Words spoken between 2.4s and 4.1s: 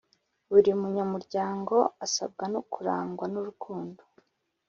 no kurangwa n’urukundo